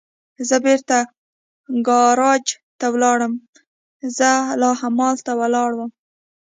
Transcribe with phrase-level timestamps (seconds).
[0.47, 0.97] زه بېرته
[1.87, 2.45] ګاراج
[2.79, 3.33] ته ولاړم،
[4.17, 4.29] زه
[4.61, 5.91] لا همالته ولاړ ووم.